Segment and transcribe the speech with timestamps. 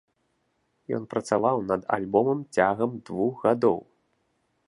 [0.97, 3.79] Ён працаваў над альбомам цягам двух гадоў.